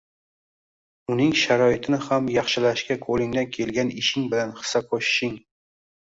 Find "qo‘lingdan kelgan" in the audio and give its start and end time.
3.03-3.91